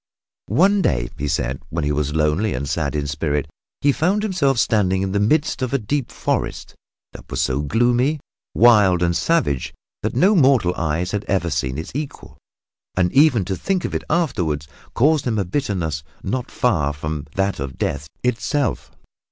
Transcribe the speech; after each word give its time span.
One 0.47 0.81
day, 0.81 1.11
he 1.15 1.27
said, 1.27 1.61
when 1.69 1.83
he 1.83 1.91
was 1.91 2.15
lonely 2.15 2.55
and 2.55 2.67
sad 2.67 2.95
in 2.95 3.05
spirit, 3.05 3.47
he 3.81 3.91
found 3.91 4.23
himself 4.23 4.57
standing 4.57 5.03
in 5.03 5.11
the 5.11 5.19
midst 5.19 5.61
of 5.61 5.73
a 5.75 5.77
deep 5.77 6.11
forest 6.11 6.73
that 7.13 7.29
was 7.29 7.39
so 7.39 7.61
gloomy, 7.61 8.19
wild 8.55 9.03
and 9.03 9.15
savage 9.15 9.75
that 10.01 10.15
no 10.15 10.33
mortal 10.33 10.73
eyes 10.75 11.11
had 11.11 11.23
ever 11.25 11.51
seen 11.51 11.77
its 11.77 11.91
equal 11.93 12.39
and 12.97 13.11
even 13.13 13.45
to 13.45 13.55
think 13.55 13.85
of 13.85 13.93
it 13.93 14.03
afterward 14.09 14.65
caused 14.95 15.27
him 15.27 15.37
a 15.37 15.45
bitterness 15.45 16.01
not 16.23 16.49
far 16.49 16.93
from 16.93 17.27
that 17.35 17.59
of 17.59 17.77
death 17.77 18.07
itself. 18.23 18.89